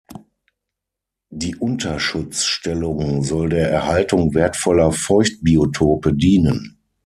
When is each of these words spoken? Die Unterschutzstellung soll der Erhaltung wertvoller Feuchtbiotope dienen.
Die 1.29 1.55
Unterschutzstellung 1.57 3.21
soll 3.23 3.49
der 3.49 3.69
Erhaltung 3.69 4.33
wertvoller 4.33 4.91
Feuchtbiotope 4.91 6.15
dienen. 6.15 6.79